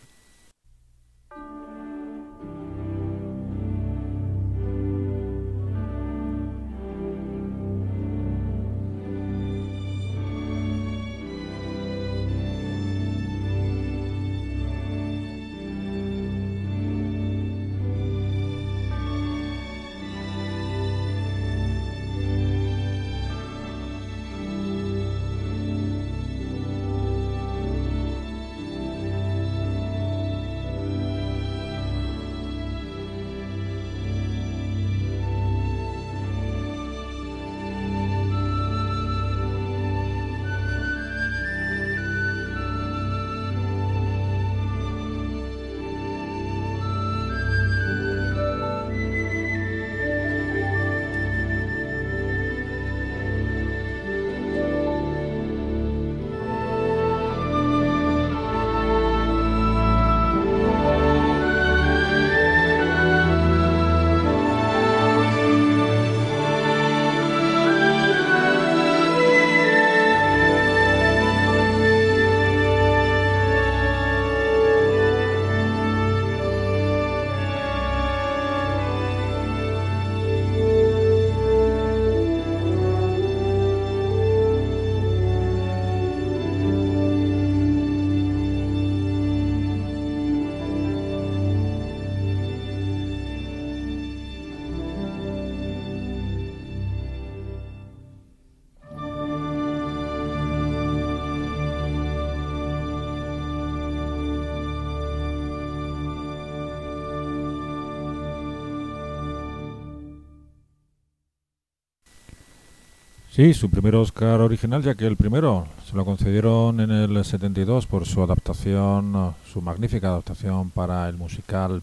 Sí, 113.35 113.55
su 113.55 113.71
primer 113.71 113.95
Oscar 113.95 114.41
original, 114.41 114.83
ya 114.83 114.93
que 114.93 115.07
el 115.07 115.17
primero 115.17 115.65
se 115.89 115.95
lo 115.95 116.05
concedieron 116.05 116.79
en 116.79 116.91
el 116.91 117.25
72 117.25 117.87
por 117.87 118.05
su 118.05 118.21
adaptación, 118.21 119.33
su 119.51 119.59
magnífica 119.59 120.09
adaptación 120.09 120.69
para 120.69 121.09
el 121.09 121.17
musical 121.17 121.81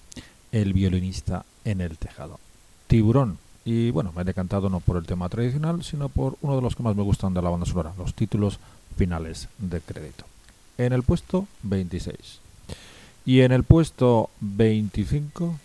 El 0.52 0.72
violinista 0.72 1.44
en 1.64 1.80
el 1.80 1.98
tejado. 1.98 2.38
Tiburón. 2.86 3.38
Y 3.64 3.90
bueno, 3.90 4.12
me 4.14 4.22
he 4.22 4.24
decantado 4.24 4.70
no 4.70 4.78
por 4.78 4.96
el 4.96 5.06
tema 5.06 5.28
tradicional, 5.28 5.82
sino 5.82 6.08
por 6.08 6.36
uno 6.40 6.54
de 6.54 6.62
los 6.62 6.76
que 6.76 6.84
más 6.84 6.94
me 6.94 7.02
gustan 7.02 7.34
de 7.34 7.42
la 7.42 7.50
banda 7.50 7.66
sonora, 7.66 7.94
los 7.98 8.14
títulos 8.14 8.60
finales 8.96 9.48
de 9.58 9.80
crédito. 9.80 10.26
En 10.78 10.92
el 10.92 11.02
puesto 11.02 11.48
26. 11.64 12.38
Y 13.26 13.40
en 13.40 13.50
el 13.50 13.64
puesto 13.64 14.30
25 14.38 15.58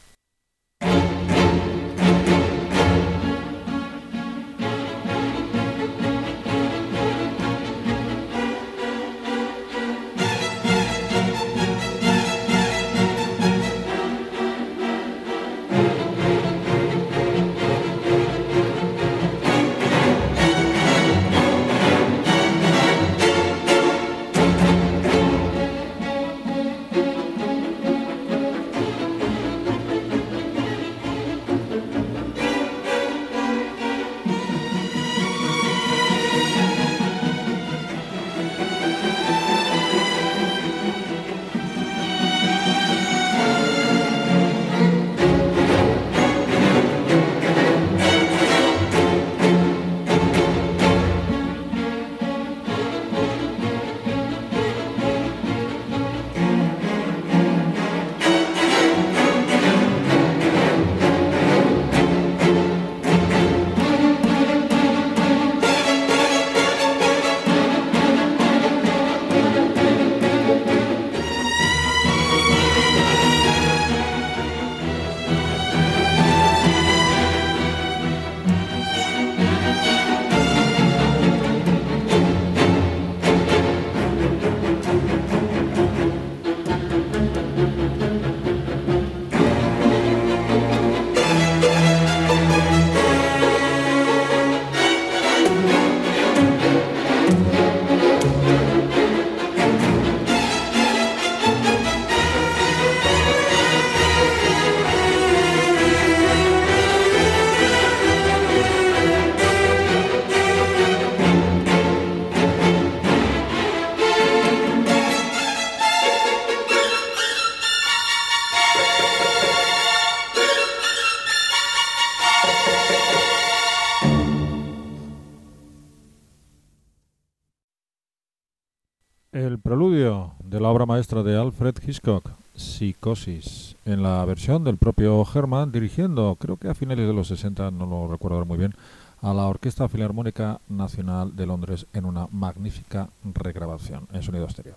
maestra 130.96 131.24
de 131.24 131.38
Alfred 131.38 131.76
Hitchcock, 131.86 132.30
Psicosis, 132.56 133.76
en 133.84 134.02
la 134.02 134.24
versión 134.24 134.64
del 134.64 134.78
propio 134.78 135.26
Herman, 135.28 135.70
dirigiendo, 135.70 136.38
creo 136.39 136.56
que 136.56 136.70
a 136.70 136.74
finales 136.74 137.06
de 137.06 137.12
los 137.12 137.28
60, 137.28 137.70
no 137.72 137.86
lo 137.86 138.08
recuerdo 138.10 138.46
muy 138.46 138.58
bien, 138.58 138.74
a 139.22 139.34
la 139.34 139.43
Orquesta 139.43 139.89
Filarmónica 139.89 140.62
Nacional 140.70 141.36
de 141.36 141.48
Londres 141.48 141.86
en 141.91 142.06
una 142.06 142.30
magnífica 142.32 143.10
regrabación 143.26 144.08
en 144.14 144.24
sonido 144.24 144.46
estéreo. 144.46 144.76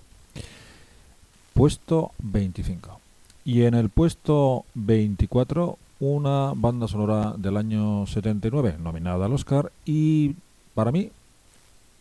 Puesto 1.55 2.11
25. 2.19 2.99
Y 3.45 3.63
en 3.63 3.75
el 3.75 3.89
puesto 3.89 4.65
24, 4.75 5.79
una 6.01 6.53
banda 6.57 6.89
sonora 6.89 7.35
del 7.39 7.57
año 7.57 8.09
79, 8.09 8.75
nominada 8.81 9.27
al 9.27 9.35
Oscar, 9.35 9.71
y 9.85 10.35
para 10.75 10.91
mí, 10.91 11.13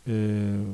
eh, 0.06 0.66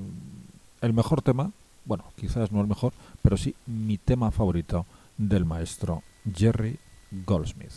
el 0.80 0.92
mejor 0.94 1.20
tema 1.20 1.50
bueno, 1.84 2.04
quizás 2.16 2.50
no 2.50 2.60
el 2.60 2.66
mejor, 2.66 2.92
pero 3.24 3.38
sí 3.38 3.56
mi 3.64 3.96
tema 3.96 4.30
favorito 4.30 4.84
del 5.16 5.46
maestro 5.46 6.02
Jerry 6.30 6.78
Goldsmith. 7.10 7.72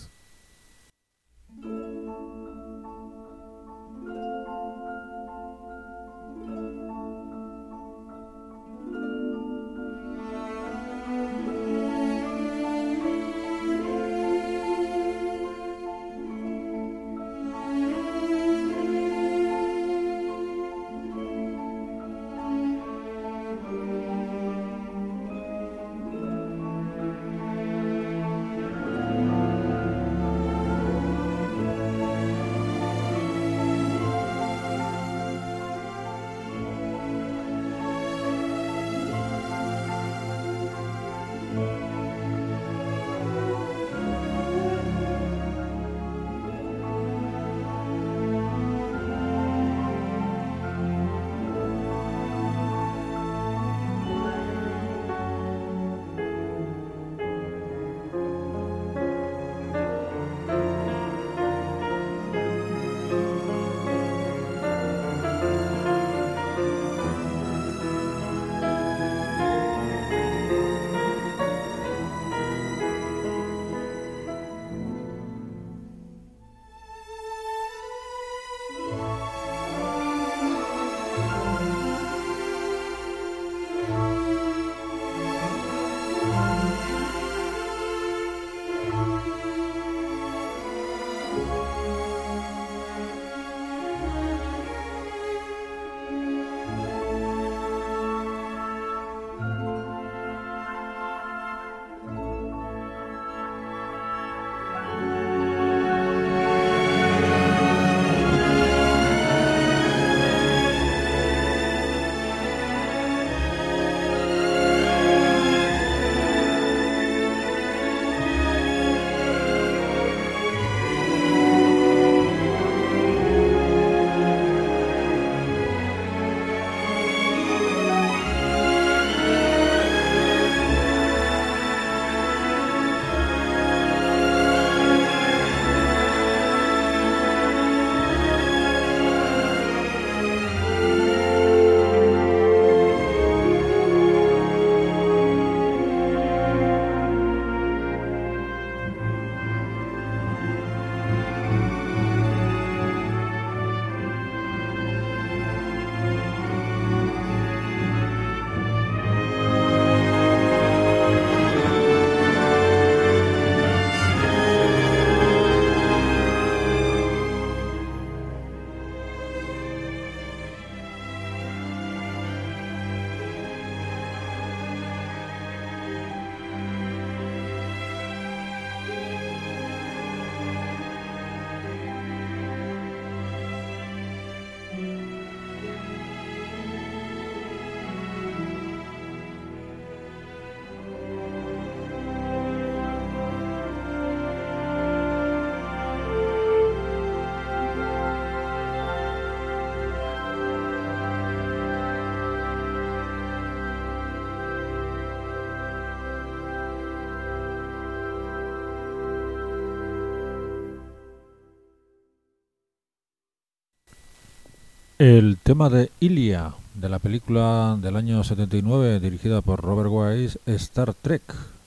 El 215.00 215.38
tema 215.38 215.70
de 215.70 215.92
Ilia, 216.00 216.56
de 216.74 216.90
la 216.90 216.98
película 216.98 217.78
del 217.80 217.98
año 217.98 218.24
79 218.24 219.00
dirigida 219.00 219.42
por 219.42 219.62
Robert 219.62 219.92
Wise, 219.92 220.40
Star 220.48 220.96
Trek, 220.96 221.22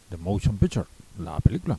The 0.08 0.16
Motion 0.16 0.58
Picture, 0.58 0.86
la 1.16 1.38
película. 1.38 1.78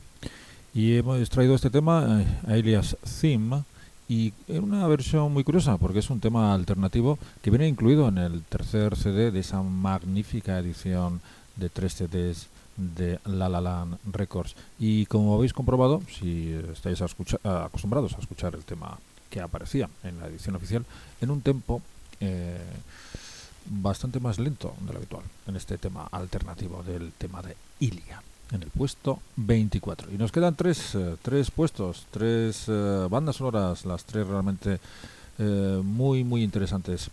Y 0.72 0.96
hemos 0.96 1.28
traído 1.28 1.54
este 1.54 1.68
tema, 1.68 2.24
eh, 2.48 2.58
Ilia's 2.58 2.96
Theme, 3.20 3.64
y 4.08 4.32
en 4.48 4.64
una 4.64 4.86
versión 4.86 5.30
muy 5.30 5.44
curiosa, 5.44 5.76
porque 5.76 5.98
es 5.98 6.08
un 6.08 6.20
tema 6.20 6.54
alternativo 6.54 7.18
que 7.42 7.50
viene 7.50 7.68
incluido 7.68 8.08
en 8.08 8.16
el 8.16 8.40
tercer 8.44 8.96
CD 8.96 9.30
de 9.30 9.40
esa 9.40 9.62
magnífica 9.62 10.58
edición 10.58 11.20
de 11.56 11.68
tres 11.68 11.92
CDs 11.92 12.46
de 12.78 13.18
La 13.26 13.50
La 13.50 13.60
Land 13.60 13.98
Records. 14.10 14.56
Y 14.78 15.04
como 15.04 15.34
habéis 15.34 15.52
comprobado, 15.52 16.00
si 16.10 16.58
estáis 16.72 17.02
acostumbrados 17.02 18.14
a 18.14 18.20
escuchar 18.20 18.54
el 18.54 18.64
tema 18.64 18.96
que 19.32 19.40
aparecía 19.40 19.88
en 20.04 20.20
la 20.20 20.26
edición 20.26 20.54
oficial 20.56 20.84
en 21.22 21.30
un 21.30 21.40
tempo 21.40 21.80
eh, 22.20 22.60
bastante 23.64 24.20
más 24.20 24.38
lento 24.38 24.74
de 24.80 24.92
lo 24.92 24.98
habitual 24.98 25.22
en 25.46 25.56
este 25.56 25.78
tema 25.78 26.06
alternativo 26.12 26.82
del 26.82 27.12
tema 27.12 27.40
de 27.40 27.56
Ilia 27.80 28.22
en 28.50 28.62
el 28.62 28.68
puesto 28.68 29.20
24 29.36 30.12
y 30.12 30.18
nos 30.18 30.30
quedan 30.30 30.54
tres, 30.54 30.94
eh, 30.94 31.16
tres 31.22 31.50
puestos 31.50 32.06
tres 32.10 32.66
eh, 32.68 33.06
bandas 33.08 33.36
sonoras 33.36 33.86
las 33.86 34.04
tres 34.04 34.26
realmente 34.26 34.78
muy 35.38 36.22
muy 36.22 36.44
interesantes. 36.44 37.10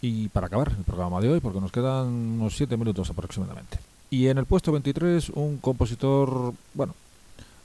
Y 0.00 0.28
para 0.28 0.46
acabar 0.46 0.72
el 0.78 0.84
programa 0.84 1.20
de 1.20 1.28
hoy 1.28 1.40
porque 1.40 1.60
nos 1.60 1.72
quedan 1.72 2.06
unos 2.06 2.56
7 2.56 2.74
minutos 2.76 3.10
aproximadamente. 3.10 3.78
Y 4.08 4.28
en 4.28 4.38
el 4.38 4.46
puesto 4.46 4.72
23 4.72 5.30
un 5.30 5.58
compositor 5.58 6.54
bueno 6.72 6.94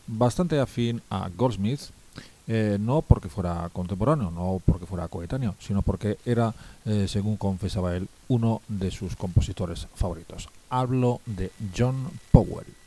bastante 0.07 0.59
afín 0.59 1.01
a 1.09 1.29
Goldsmith 1.29 1.81
eh, 2.47 2.77
no 2.79 3.01
porque 3.01 3.29
fuera 3.29 3.69
contemporáneo, 3.71 4.31
no 4.31 4.61
porque 4.65 4.85
fuera 4.85 5.07
coetáneo, 5.07 5.55
sino 5.59 5.81
porque 5.81 6.17
era, 6.25 6.53
eh, 6.85 7.07
según 7.07 7.37
confesaba 7.37 7.95
él, 7.95 8.07
uno 8.27 8.61
de 8.67 8.91
sus 8.91 9.15
compositores 9.15 9.87
favoritos. 9.95 10.49
Hablo 10.69 11.21
de 11.25 11.51
John 11.75 12.07
Powell. 12.31 12.80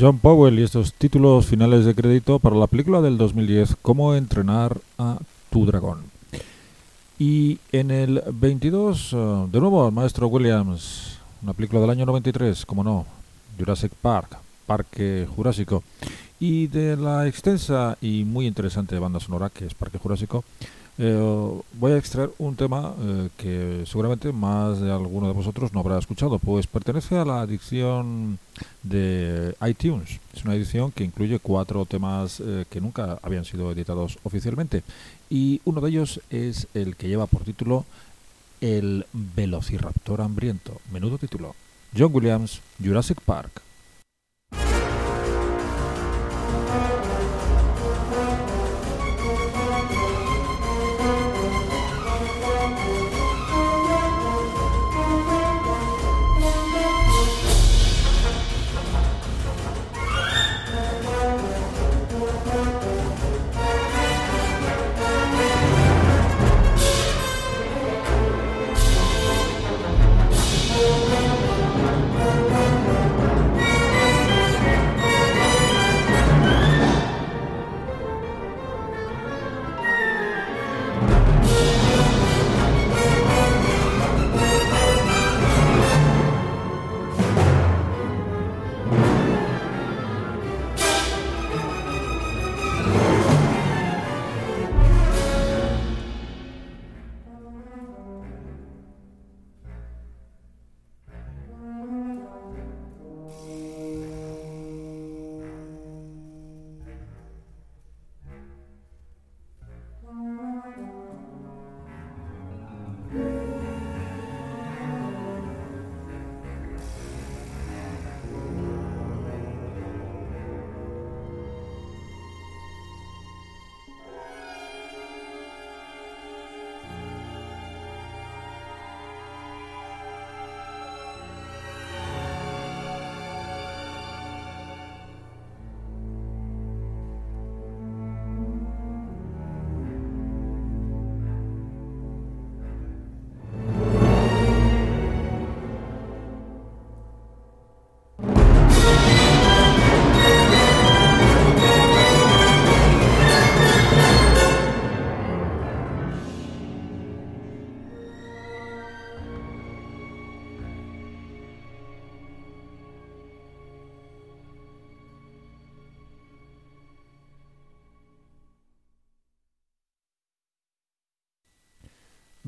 John 0.00 0.18
Powell 0.20 0.60
y 0.60 0.62
estos 0.62 0.94
títulos 0.94 1.46
finales 1.46 1.84
de 1.84 1.92
crédito 1.92 2.38
para 2.38 2.54
la 2.54 2.68
película 2.68 3.00
del 3.00 3.18
2010, 3.18 3.78
Cómo 3.82 4.14
entrenar 4.14 4.78
a 4.96 5.18
tu 5.50 5.66
dragón. 5.66 6.04
Y 7.18 7.58
en 7.72 7.90
el 7.90 8.22
22, 8.32 9.12
eh, 9.12 9.46
de 9.50 9.58
nuevo, 9.60 9.90
maestro 9.90 10.28
Williams, 10.28 11.18
una 11.42 11.52
película 11.52 11.80
del 11.80 11.90
año 11.90 12.06
93, 12.06 12.64
como 12.64 12.84
no, 12.84 13.06
Jurassic 13.58 13.92
Park, 14.00 14.38
Parque 14.66 15.26
Jurásico. 15.34 15.82
Y 16.38 16.68
de 16.68 16.96
la 16.96 17.26
extensa 17.26 17.98
y 18.00 18.22
muy 18.22 18.46
interesante 18.46 18.96
banda 19.00 19.18
sonora 19.18 19.50
que 19.50 19.66
es 19.66 19.74
Parque 19.74 19.98
Jurásico, 19.98 20.44
eh, 21.00 21.60
voy 21.74 21.92
a 21.92 21.96
extraer 21.96 22.30
un 22.38 22.56
tema 22.56 22.92
eh, 23.00 23.28
que 23.36 23.84
seguramente 23.86 24.32
más 24.32 24.80
de 24.80 24.90
alguno 24.90 25.28
de 25.28 25.32
vosotros 25.32 25.72
no 25.72 25.78
habrá 25.80 25.96
escuchado, 25.96 26.40
pues 26.40 26.66
pertenece 26.66 27.16
a 27.16 27.24
la 27.24 27.44
edición 27.44 28.40
de 28.82 29.54
iTunes. 29.64 30.18
Es 30.34 30.44
una 30.44 30.54
edición 30.54 30.90
que 30.90 31.04
incluye 31.04 31.38
cuatro 31.38 31.84
temas 31.86 32.40
eh, 32.40 32.64
que 32.68 32.80
nunca 32.80 33.18
habían 33.22 33.44
sido 33.44 33.70
editados 33.70 34.18
oficialmente 34.24 34.82
y 35.30 35.60
uno 35.64 35.80
de 35.80 35.90
ellos 35.90 36.20
es 36.30 36.66
el 36.74 36.96
que 36.96 37.08
lleva 37.08 37.26
por 37.26 37.44
título 37.44 37.84
El 38.60 39.06
Velociraptor 39.12 40.20
Hambriento. 40.20 40.80
Menudo 40.90 41.16
título. 41.16 41.54
John 41.96 42.10
Williams, 42.12 42.60
Jurassic 42.82 43.20
Park. 43.20 43.62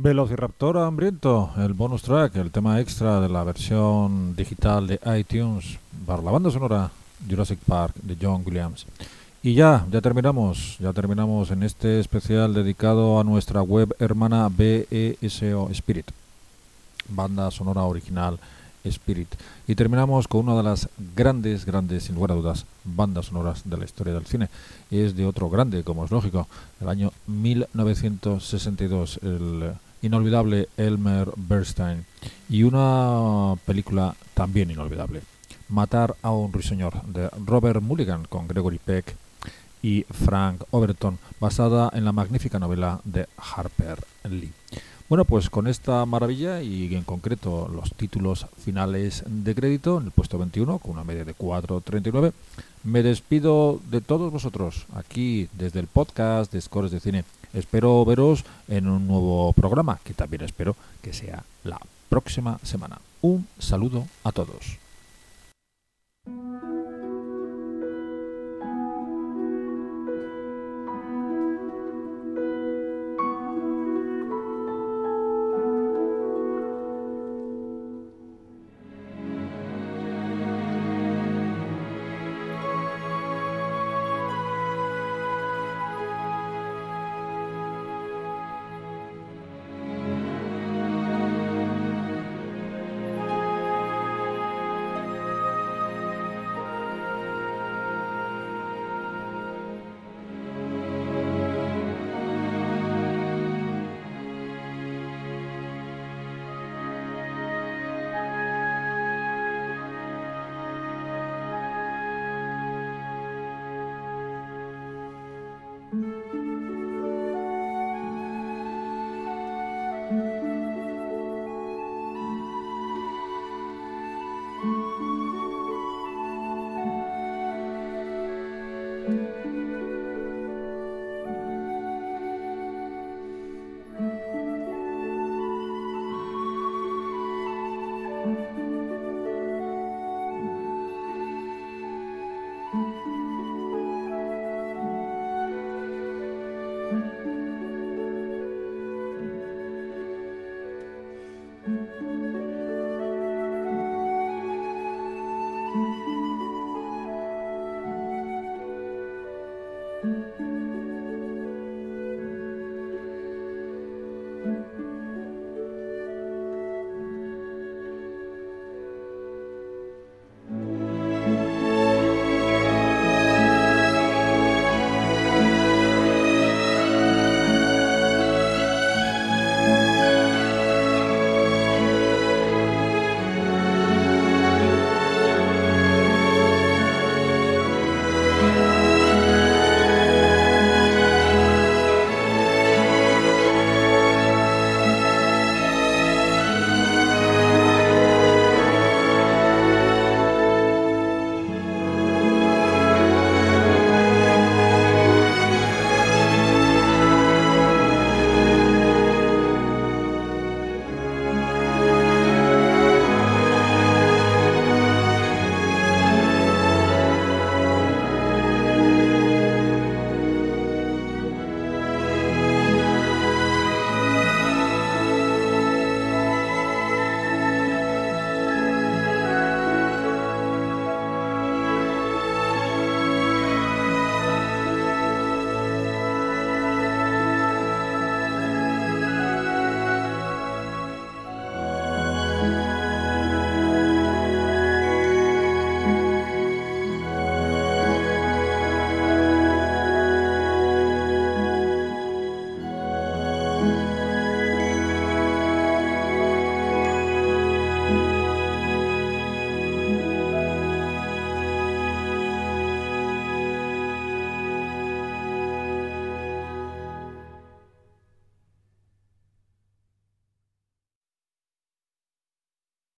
Velociraptor 0.02 0.78
hambriento, 0.78 1.50
el 1.58 1.74
bonus 1.74 2.00
track, 2.00 2.34
el 2.36 2.50
tema 2.50 2.80
extra 2.80 3.20
de 3.20 3.28
la 3.28 3.44
versión 3.44 4.34
digital 4.34 4.86
de 4.86 4.98
iTunes 5.18 5.78
para 6.06 6.22
la 6.22 6.30
banda 6.30 6.50
sonora 6.50 6.90
Jurassic 7.28 7.58
Park 7.58 7.96
de 7.96 8.16
John 8.18 8.42
Williams. 8.46 8.86
Y 9.42 9.52
ya, 9.52 9.86
ya 9.92 10.00
terminamos, 10.00 10.78
ya 10.78 10.94
terminamos 10.94 11.50
en 11.50 11.64
este 11.64 12.00
especial 12.00 12.54
dedicado 12.54 13.20
a 13.20 13.24
nuestra 13.24 13.60
web 13.60 13.94
hermana 13.98 14.48
BESO 14.48 15.68
Spirit, 15.72 16.10
banda 17.10 17.50
sonora 17.50 17.82
original 17.82 18.38
Spirit. 18.84 19.28
Y 19.68 19.74
terminamos 19.74 20.26
con 20.26 20.48
una 20.48 20.56
de 20.56 20.62
las 20.62 20.88
grandes, 21.14 21.66
grandes, 21.66 22.04
sin 22.04 22.14
lugar 22.14 22.32
a 22.32 22.36
dudas, 22.36 22.64
bandas 22.84 23.26
sonoras 23.26 23.68
de 23.68 23.76
la 23.76 23.84
historia 23.84 24.14
del 24.14 24.24
cine. 24.24 24.48
Es 24.90 25.14
de 25.14 25.26
otro 25.26 25.50
grande, 25.50 25.84
como 25.84 26.06
es 26.06 26.10
lógico, 26.10 26.48
el 26.80 26.88
año 26.88 27.12
1962, 27.26 29.20
el 29.22 29.74
inolvidable 30.02 30.68
Elmer 30.76 31.30
Bernstein. 31.36 32.04
Y 32.48 32.62
una 32.62 33.56
película 33.64 34.14
también 34.34 34.70
inolvidable, 34.70 35.22
Matar 35.68 36.16
a 36.22 36.32
un 36.32 36.52
ruiseñor, 36.52 37.02
de 37.04 37.28
Robert 37.46 37.80
Mulligan 37.80 38.24
con 38.24 38.48
Gregory 38.48 38.78
Peck 38.78 39.14
y 39.82 40.04
Frank 40.10 40.64
Overton, 40.72 41.18
basada 41.38 41.90
en 41.94 42.04
la 42.04 42.12
magnífica 42.12 42.58
novela 42.58 43.00
de 43.04 43.28
Harper 43.36 44.04
Lee. 44.28 44.52
Bueno, 45.08 45.24
pues 45.24 45.50
con 45.50 45.66
esta 45.66 46.06
maravilla 46.06 46.62
y 46.62 46.94
en 46.94 47.02
concreto 47.02 47.68
los 47.68 47.92
títulos 47.94 48.46
finales 48.58 49.24
de 49.26 49.54
crédito 49.56 49.98
en 49.98 50.06
el 50.06 50.12
puesto 50.12 50.38
21 50.38 50.78
con 50.78 50.92
una 50.92 51.04
media 51.04 51.24
de 51.24 51.34
4.39, 51.34 52.32
me 52.84 53.02
despido 53.02 53.80
de 53.90 54.00
todos 54.00 54.32
vosotros 54.32 54.86
aquí 54.94 55.48
desde 55.52 55.80
el 55.80 55.88
podcast 55.88 56.52
de 56.52 56.60
Scores 56.60 56.92
de 56.92 57.00
Cine. 57.00 57.24
Espero 57.52 58.04
veros 58.04 58.44
en 58.68 58.88
un 58.88 59.06
nuevo 59.06 59.52
programa, 59.52 59.98
que 60.04 60.14
también 60.14 60.42
espero 60.42 60.76
que 61.02 61.12
sea 61.12 61.42
la 61.64 61.80
próxima 62.08 62.58
semana. 62.62 62.98
Un 63.22 63.46
saludo 63.58 64.06
a 64.24 64.32
todos. 64.32 64.78